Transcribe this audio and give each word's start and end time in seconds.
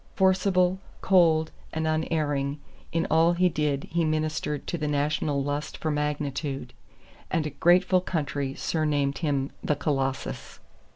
Forcible, 0.15 0.79
cold 1.01 1.51
and 1.71 1.85
unerring, 1.87 2.59
in 2.91 3.05
all 3.11 3.33
he 3.33 3.49
did 3.49 3.83
he 3.91 4.03
ministered 4.03 4.65
to 4.65 4.75
the 4.75 4.87
national 4.87 5.43
lust 5.43 5.77
for 5.77 5.91
magnitude; 5.91 6.73
and 7.29 7.45
a 7.45 7.51
grateful 7.51 8.01
country 8.01 8.55
surnamed 8.55 9.19
him 9.19 9.51
the 9.63 9.75
Colossus. 9.75 10.59